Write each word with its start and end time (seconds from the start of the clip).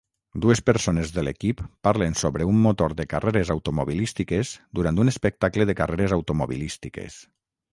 dues 0.43 0.59
persones 0.69 1.09
de 1.17 1.23
l'equip 1.25 1.59
parlen 1.87 2.17
sobre 2.21 2.47
un 2.53 2.57
motor 2.63 2.95
de 3.01 3.05
carreres 3.11 3.51
automobilístiques 3.57 4.55
durant 4.81 5.03
un 5.05 5.13
espectacle 5.15 5.69
de 5.73 5.77
carreres 5.83 6.17
automobilístiques. 6.19 7.21